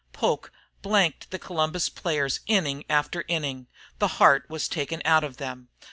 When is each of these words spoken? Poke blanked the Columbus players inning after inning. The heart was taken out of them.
Poke 0.13 0.51
blanked 0.81 1.29
the 1.29 1.37
Columbus 1.37 1.87
players 1.87 2.39
inning 2.47 2.85
after 2.89 3.23
inning. 3.27 3.67
The 3.99 4.07
heart 4.17 4.49
was 4.49 4.67
taken 4.67 4.99
out 5.05 5.23
of 5.23 5.37
them. 5.37 5.67